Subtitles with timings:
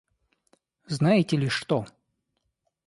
[0.87, 1.85] Знаете ли что?